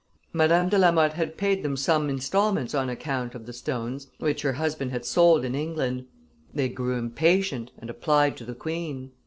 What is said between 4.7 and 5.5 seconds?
had sold